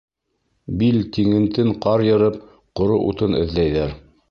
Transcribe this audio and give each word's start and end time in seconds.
Бил 0.83 0.97
тиңентен 1.17 1.69
ҡар 1.85 2.05
йырып, 2.07 2.41
ҡоро 2.81 2.99
утын 3.13 3.39
эҙләйҙәр. 3.45 3.97